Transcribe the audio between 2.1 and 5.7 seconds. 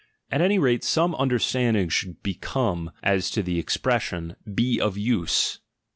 be come to as to the expres sion "be of use."